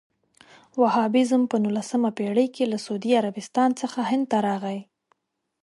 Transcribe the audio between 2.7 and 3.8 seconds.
له سعودي عربستان